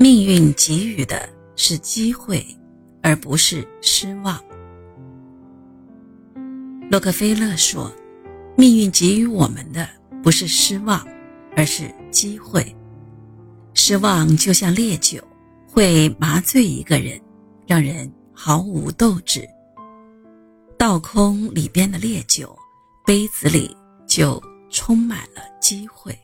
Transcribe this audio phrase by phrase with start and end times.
[0.00, 2.46] 命运给予的是机会，
[3.02, 4.40] 而不是失望。
[6.88, 7.92] 洛克菲勒说
[8.56, 9.88] ：“命运给予我们的
[10.22, 11.04] 不是失望，
[11.56, 12.74] 而是机会。
[13.74, 15.20] 失望就像烈酒，
[15.66, 17.20] 会麻醉一个人，
[17.66, 19.44] 让人毫无斗志。
[20.78, 22.56] 倒空里边的烈酒，
[23.04, 23.76] 杯子里
[24.06, 24.40] 就
[24.70, 26.16] 充满了机会。”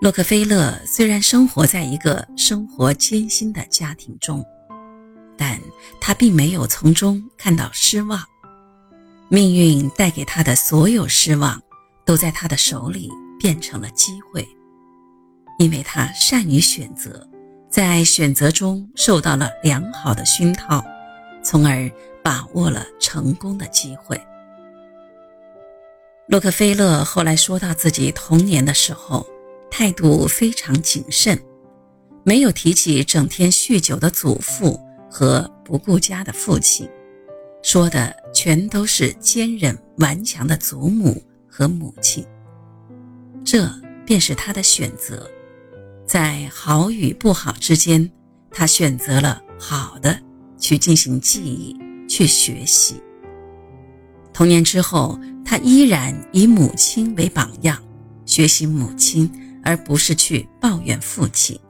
[0.00, 4.44] 洛克菲勒虽然生活在一个生活艰辛的家庭中，
[5.36, 5.60] 但
[6.00, 8.22] 他并没有从中看到失望。
[9.28, 11.60] 命运带给他的所有失望，
[12.04, 14.48] 都在他的手里变成了机会，
[15.58, 17.28] 因为他善于选择，
[17.68, 20.80] 在选择中受到了良好的熏陶，
[21.42, 21.90] 从而
[22.22, 24.18] 把握了成功的机会。
[26.28, 29.26] 洛克菲勒后来说到自己童年的时候。
[29.78, 31.40] 态度非常谨慎，
[32.24, 34.76] 没有提起整天酗酒的祖父
[35.08, 36.90] 和不顾家的父亲，
[37.62, 42.26] 说的全都是坚韧顽强的祖母和母亲。
[43.44, 43.72] 这
[44.04, 45.30] 便是他的选择，
[46.04, 48.10] 在好与不好之间，
[48.50, 50.18] 他选择了好的
[50.58, 51.76] 去进行记忆、
[52.08, 53.00] 去学习。
[54.32, 57.80] 童年之后，他依然以母亲为榜样，
[58.26, 59.30] 学习母亲。
[59.68, 61.60] 而不是去抱怨父亲。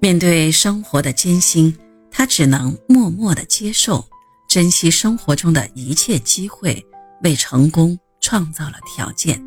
[0.00, 1.76] 面对生活的艰辛，
[2.10, 4.02] 他只能默默的接受，
[4.48, 6.82] 珍惜生活中的一切机会，
[7.22, 9.38] 为成功创造了条件。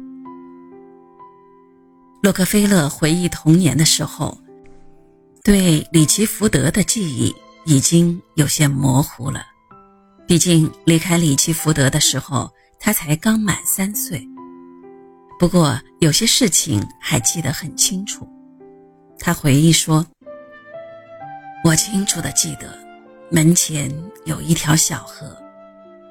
[2.21, 4.37] 洛克菲勒回忆童年的时候，
[5.43, 7.33] 对里奇福德的记忆
[7.65, 9.43] 已经有些模糊了，
[10.27, 14.23] 毕竟离开里奇福德的时候，他才刚满三岁。
[15.39, 18.27] 不过有些事情还记得很清楚，
[19.19, 20.03] 他回忆说
[21.63, 22.75] ：“我清楚的记得，
[23.29, 23.93] 门前
[24.25, 25.37] 有一条小河，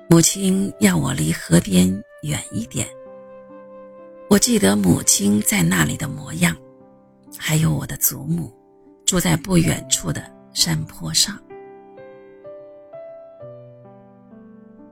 [0.08, 1.88] 母亲要我离河边
[2.22, 2.86] 远一点。
[4.30, 6.56] 我记得母亲在那里的模样，
[7.36, 8.52] 还有我的祖母
[9.04, 10.22] 住在不远处的
[10.52, 11.36] 山坡上。”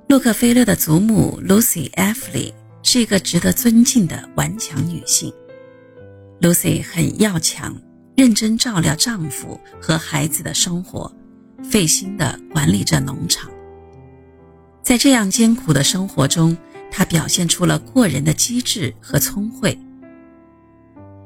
[0.09, 2.53] 洛克菲勒的祖母 Lucy Effley。
[2.87, 5.33] 是一个值得尊敬的顽强女性
[6.41, 7.75] ，Lucy 很要强，
[8.15, 11.12] 认真照料丈夫和孩子的生活，
[11.69, 13.50] 费心地管理着农场。
[14.83, 16.56] 在这样艰苦的生活中，
[16.91, 19.77] 她表现出了过人的机智和聪慧。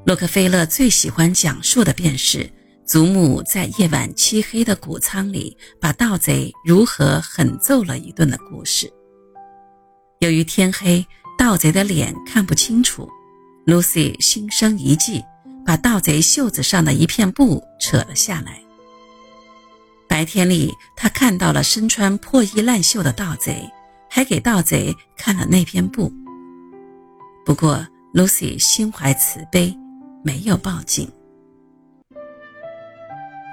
[0.07, 2.49] 洛克菲勒最喜欢讲述的便是
[2.87, 8.91] 祖母在夜晚漆黑的谷仓里把盗贼如何狠揍了一顿的故事。
[10.21, 11.05] 由于天黑。
[11.39, 13.09] 盗贼的脸看不清楚
[13.65, 15.25] ，Lucy 心生一计，
[15.65, 18.61] 把盗贼袖子上的一片布扯了下来。
[20.09, 23.71] 白天里，他看到了身穿破衣烂袖的盗贼，
[24.11, 26.13] 还给盗贼看了那片布。
[27.47, 29.75] 不过，Lucy 心怀慈悲，
[30.25, 31.09] 没有报警。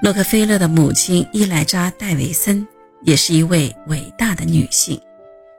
[0.01, 2.67] 洛克菲勒的母亲伊莱扎·戴维森
[3.03, 4.99] 也是一位伟大的女性，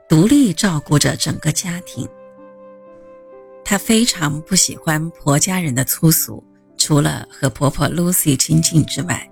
[0.09, 2.07] 独立照顾着整个家庭。
[3.69, 6.43] 她非常不喜欢婆家人的粗俗，
[6.79, 9.29] 除了和婆婆 Lucy 亲近之外。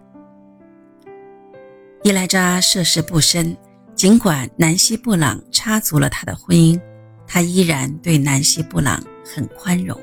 [2.02, 3.56] 伊莱扎涉世不深，
[3.94, 6.80] 尽管南希·布朗插足了她的婚姻，
[7.28, 9.96] 她依然对南希·布朗很宽容。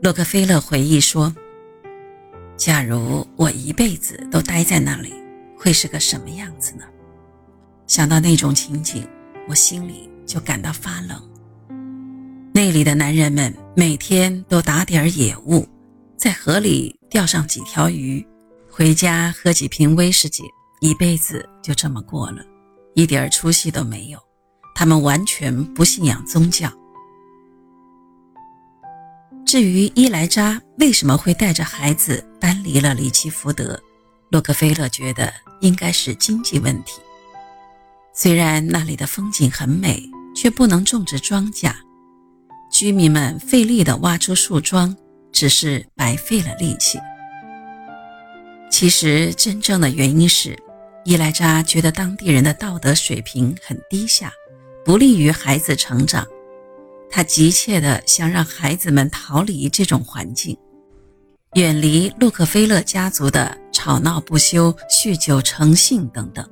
[0.00, 1.34] 洛克菲勒回忆说
[2.56, 5.12] ：“假如我一辈子都待在那里，
[5.58, 6.84] 会是个什么样子呢？
[7.88, 9.04] 想到那种情景，
[9.48, 11.20] 我心里就感到发冷。”
[12.56, 15.68] 那里的男人们每天都打点野物，
[16.16, 18.26] 在河里钓上几条鱼，
[18.70, 20.42] 回家喝几瓶威士忌，
[20.80, 22.42] 一辈子就这么过了，
[22.94, 24.18] 一点出息都没有。
[24.74, 26.72] 他们完全不信仰宗教。
[29.44, 33.78] 至于伊莱扎为什么会带着孩子搬离了里奇福德，
[34.30, 35.30] 洛克菲勒觉得
[35.60, 37.02] 应该是经济问题。
[38.14, 40.02] 虽然那里的风景很美，
[40.34, 41.70] 却不能种植庄稼。
[42.78, 44.94] 居民们费力地挖出树桩，
[45.32, 47.00] 只是白费了力气。
[48.70, 50.54] 其实，真正的原因是，
[51.02, 54.30] 伊莱扎觉得当地人的道德水平很低下，
[54.84, 56.26] 不利于孩子成长。
[57.08, 60.54] 他急切地想让孩子们逃离这种环境，
[61.54, 66.46] 远离洛克菲勒家族的吵闹不休、酗酒成性等等。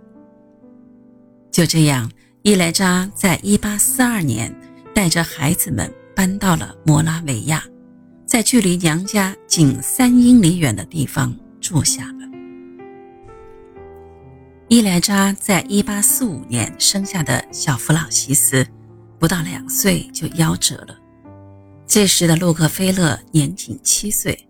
[1.53, 2.11] 就这样，
[2.41, 4.55] 伊莱扎在1842年
[4.95, 5.93] 带着孩子们。
[6.15, 7.63] 搬到了摩拉维亚，
[8.27, 12.25] 在距离娘家仅三英里远的地方住下了。
[14.69, 18.67] 伊莱扎在1845年生下的小弗朗西斯，
[19.19, 20.97] 不到两岁就夭折了。
[21.87, 24.49] 这时的洛克菲勒年仅七岁。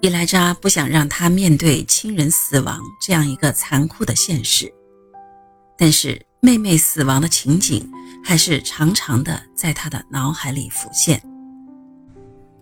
[0.00, 4.72] 伊莱扎不想让他面对亲人死亡这样一个残酷的现实，
[5.76, 7.90] 但是妹妹死亡的情景
[8.24, 11.22] 还是常常的在他的脑海里浮现。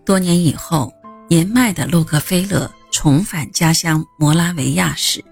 [0.05, 0.93] 多年以后，
[1.29, 5.23] 年迈的洛克菲勒重返家乡摩拉维亚时，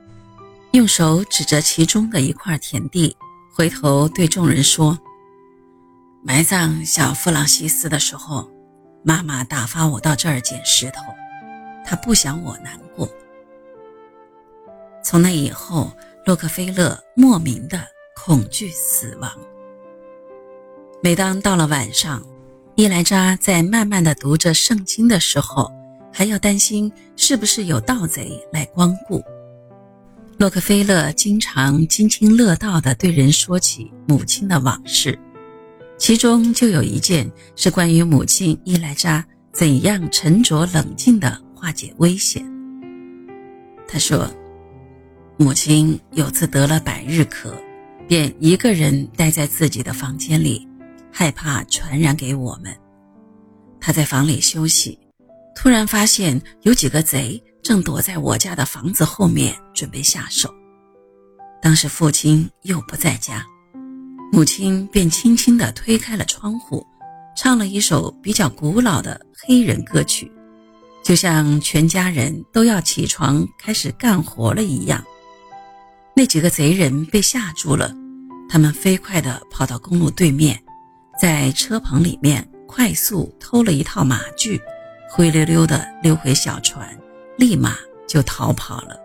[0.71, 3.15] 用手指着其中的一块田地，
[3.53, 4.99] 回头对众人说
[6.21, 8.51] ：“埋葬小弗朗西斯的时候，
[9.03, 11.01] 妈妈打发我到这儿捡石头。”
[11.87, 13.09] 她不想我难过。
[15.03, 15.95] 从那以后，
[16.25, 17.79] 洛克菲勒莫名的
[18.15, 19.31] 恐惧死亡。
[21.05, 22.19] 每当到了晚上，
[22.73, 25.71] 伊莱扎在慢慢的读着圣经的时候，
[26.11, 29.23] 还要担心是不是有盗贼来光顾。
[30.39, 35.15] 洛克菲勒经常津津乐道地对人说起母亲的往事，
[35.95, 39.23] 其中就有一件是关于母亲伊莱扎
[39.53, 41.39] 怎样沉着冷静的。
[41.53, 42.43] 化解危险。
[43.87, 44.27] 他说
[45.37, 47.51] ：“母亲有次得了百日咳，
[48.07, 50.67] 便一个人待在自己的房间里，
[51.17, 52.75] 害怕传染给我们。
[53.79, 54.99] 他在房里休息，
[55.55, 60.53] 突然发现有几个贼正躲在我家的房子后面，准备下手。
[61.61, 63.45] 当时父亲又不在家，
[64.29, 66.85] 母亲便轻轻地推开了窗户，
[67.37, 70.29] 唱了一首比较古老的黑人歌曲。”
[71.01, 75.01] 就像全家人都要起床开始干活了一样，
[76.13, 77.95] 那几个贼人被吓住了，
[78.49, 80.59] 他们飞快地跑到公路对面，
[81.19, 84.59] 在车棚里面快速偷了一套马具，
[85.09, 86.87] 灰溜溜地溜回小船，
[87.37, 87.77] 立马
[88.07, 88.99] 就逃跑了。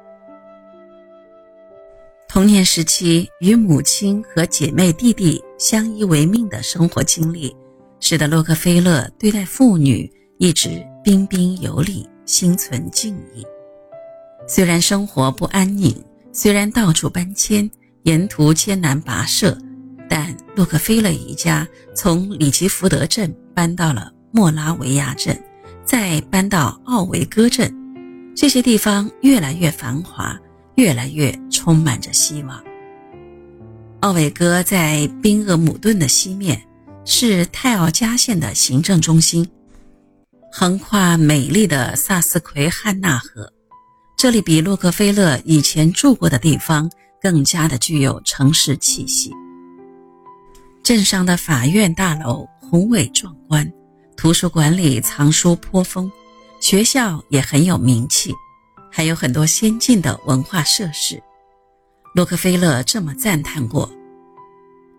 [2.28, 7.54] 童年时期与母亲和姐妹弟弟相依为命的生活经历，
[8.00, 10.84] 使得洛克菲勒对待妇女一直。
[11.02, 13.42] 彬彬有礼，心存敬意。
[14.46, 15.96] 虽然生活不安宁，
[16.30, 17.68] 虽然到处搬迁，
[18.02, 19.56] 沿途艰难跋涉，
[20.10, 25.40] 但洛克菲勒一家从里奇福德镇搬到了莫拉维亚镇，
[25.84, 27.72] 再搬到奥维戈镇，
[28.34, 30.36] 这些地方越来越繁华，
[30.74, 32.60] 越来越充满着希望。
[34.00, 36.60] 奥维戈在宾厄姆顿的西面，
[37.04, 39.48] 是泰奥加县的行政中心。
[40.50, 43.48] 横跨美丽的萨斯奎汉纳河，
[44.18, 46.90] 这里比洛克菲勒以前住过的地方
[47.22, 49.30] 更加的具有城市气息。
[50.82, 53.70] 镇上的法院大楼宏伟壮观，
[54.16, 56.10] 图书馆里藏书颇丰，
[56.60, 58.32] 学校也很有名气，
[58.90, 61.22] 还有很多先进的文化设施。
[62.14, 63.88] 洛克菲勒这么赞叹过：“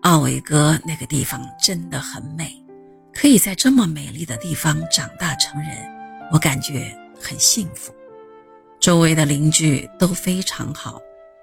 [0.02, 2.58] 奥维戈那个地方真的很美。”
[3.14, 5.68] 可以在这么美丽的地方长大成人，
[6.30, 7.92] 我感觉很幸福。
[8.80, 10.98] 周围的邻居都非常好，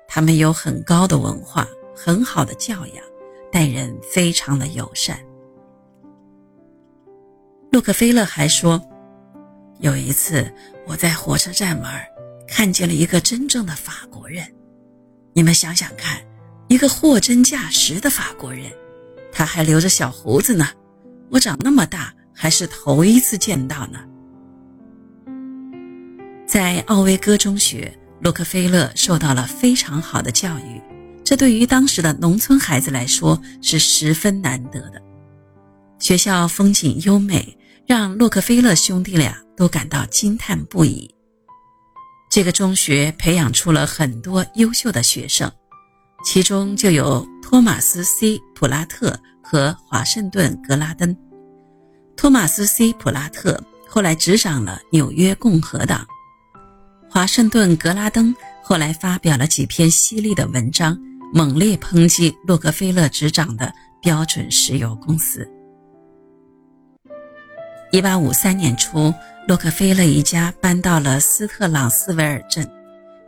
[0.08, 3.06] 他们有很高的文化，很好的教养，
[3.52, 5.20] 待人非常的友善。
[7.72, 8.82] 洛克菲勒还说，
[9.80, 10.52] 有一次
[10.88, 11.86] 我在火车站门，
[12.48, 14.46] 看见了一个真正的法国人。
[15.34, 16.20] 你们想想看，
[16.68, 18.72] 一个货真价实的法国人，
[19.32, 20.68] 他还留着小胡子呢。
[21.30, 24.00] 我长那么大还是头一次见到呢。
[26.48, 30.82] 在奥维戈中学，洛克菲勒受到了非常好的教育，
[31.30, 35.00] 这对于当时的农村孩子来说是十分难得的。
[36.00, 37.56] 学校风景优美，
[37.86, 41.08] 让洛克菲勒兄弟俩都感到惊叹不已。
[42.32, 45.52] 这个中学培养出了很多优秀的学生，
[46.26, 49.16] 其中就有托马斯 ·C· 普拉特。
[49.44, 51.16] 和华盛顿·格拉登，
[52.16, 56.08] 托马斯 ·C· 普拉特后来执掌了纽约共和党，
[57.08, 60.96] 华盛顿·格拉登后来发表了几篇犀利的文章，
[61.32, 63.72] 猛烈抨击洛克菲勒执掌的
[64.02, 65.48] 标准石油公司。
[67.92, 69.14] 一八五三年初，
[69.48, 72.68] 洛克菲勒一家搬到了斯特朗斯维尔镇，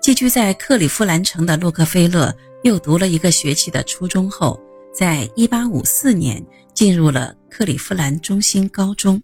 [0.01, 4.59] 寄居在克利夫兰城的洛克菲勒又读了一个学期的初中后。
[4.93, 9.21] 在一八五四年进入了克利夫兰中心高中，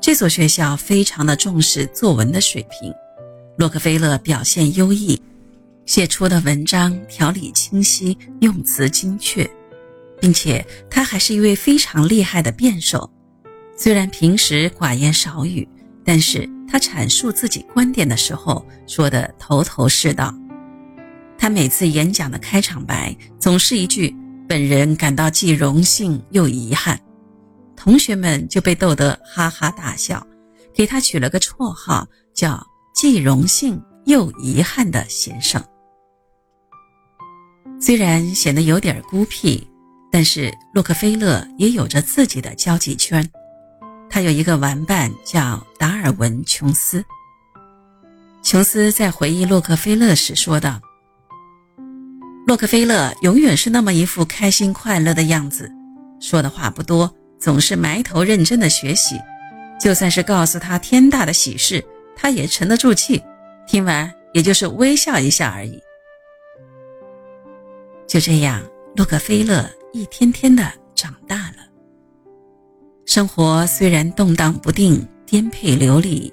[0.00, 2.94] 这所学校非常的重视作文的水平。
[3.56, 5.20] 洛克菲勒表现优异，
[5.84, 9.48] 写出的文章条理清晰，用词精确，
[10.20, 13.10] 并且他还是一位非常厉害的辩手。
[13.76, 15.68] 虽然平时寡言少语，
[16.04, 20.32] 但是他阐述自己观点的时候说的头头是道。
[21.36, 24.14] 他每次演讲的开场白总是一句
[24.48, 26.98] ：“本人感到既荣幸又遗憾。”
[27.74, 30.24] 同学们就被逗得哈哈大笑，
[30.72, 35.60] 给他取了个绰号，叫“既荣幸又遗憾的先生”。
[37.84, 39.66] 虽然显得有点孤僻，
[40.08, 43.28] 但是洛克菲勒也有着自己的交际圈。
[44.08, 47.04] 他有一个玩伴叫达尔文·琼斯。
[48.40, 50.80] 琼斯在回忆洛克菲勒时说道
[52.46, 55.68] ：“洛克菲勒永远是那么一副开心快乐的样子，
[56.20, 59.18] 说的话不多，总是埋头认真的学习。
[59.80, 61.84] 就算是告诉他天大的喜事，
[62.14, 63.20] 他也沉得住气，
[63.66, 65.80] 听完也就是微笑一下而已。”
[68.06, 68.62] 就这样，
[68.96, 71.56] 洛克菲勒一天天的长大了。
[73.06, 76.32] 生活虽然动荡不定、颠沛流离，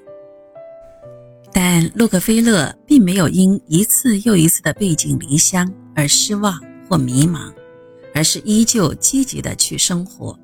[1.51, 7.51] 但洛克菲勒并没有因一次又一次的背井离乡而失望或迷茫，
[8.13, 10.37] 而是依旧积极的去生活，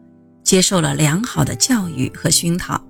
[0.44, 2.82] 接受了良好的教育和熏陶，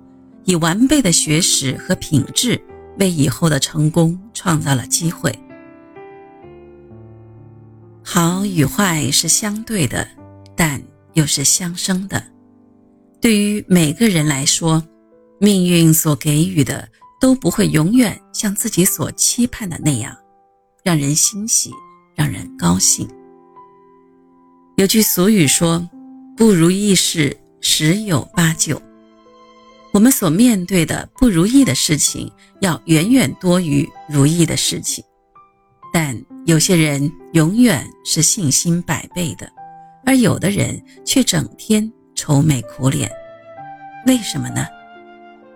[0.44, 2.60] 以完备的学识和品质
[2.98, 5.32] 为以后的成功创造了机会。
[8.08, 10.06] 好与坏是相对的，
[10.54, 10.80] 但
[11.14, 12.22] 又是相生的。
[13.20, 14.80] 对于每个人来说，
[15.40, 16.88] 命运所给予的
[17.20, 20.16] 都不会永远像自己所期盼的那样，
[20.84, 21.72] 让人欣喜，
[22.14, 23.08] 让人高兴。
[24.76, 25.90] 有句俗语说
[26.38, 28.80] ：“不如意事十有八九。”
[29.92, 35.02] 我们所面对的不如意的事情，要远远多于如意的事情。
[36.46, 39.50] 有些人永远是信心百倍的，
[40.04, 41.92] 而有的人却整天。
[42.18, 43.12] 愁眉苦脸，
[44.06, 44.66] 为什么呢？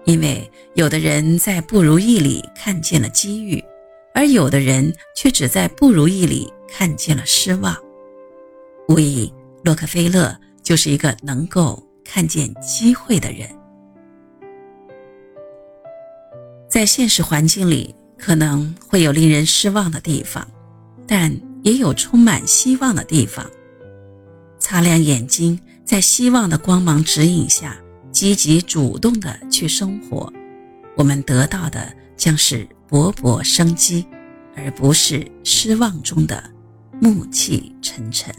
[0.04, 3.64] 因为有的人在不如意里看见了机遇，
[4.14, 7.74] 而有的人却只在不如意里看见了失望。
[8.88, 9.32] 无疑，
[9.64, 13.48] 洛克菲勒就是一个能够看见机会的人。
[16.68, 20.46] 在现实环境里，可能会有令人失望的地方，
[21.12, 23.44] 但也有充满希望的地方。
[24.60, 25.58] 擦亮眼睛。
[25.82, 27.76] 在希望的光芒指引下，
[28.12, 30.32] 积极主动地去生活，
[30.96, 34.06] 我们得到的将是勃勃生机，
[34.54, 36.48] 而不是失望中的
[37.00, 38.32] 暮气沉沉。